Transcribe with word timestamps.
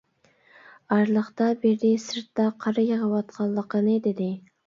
ئارىلىقتا 0.95 1.49
بىرى 1.65 1.91
سىرتتا 2.05 2.45
قار 2.65 2.81
يېغىۋاتقانلىقىنى 2.85 4.01
دېدى. 4.09 4.31